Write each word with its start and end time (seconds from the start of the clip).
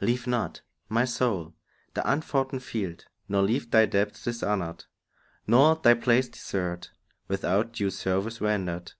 Leave 0.00 0.28
not, 0.28 0.60
my 0.88 1.04
soul, 1.04 1.56
the 1.94 2.02
unfoughten 2.08 2.60
field, 2.60 3.06
nor 3.28 3.42
leave 3.42 3.68
Thy 3.72 3.84
debts 3.84 4.22
dishonoured, 4.22 4.84
nor 5.44 5.74
thy 5.74 5.92
place 5.94 6.28
desert 6.28 6.92
Without 7.26 7.72
due 7.72 7.90
service 7.90 8.40
rendered. 8.40 8.92